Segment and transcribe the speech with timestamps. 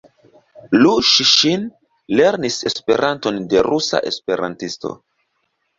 [0.83, 1.67] Lu Ŝi-Ŝin
[2.21, 4.99] lernis Esperanton de rusa esperantisto.